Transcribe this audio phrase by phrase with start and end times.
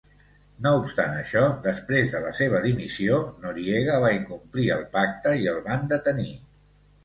[0.67, 5.65] No obstant això, després de la seva dimissió, Noriega va incomplir el pacte i el
[5.71, 6.31] van detenir.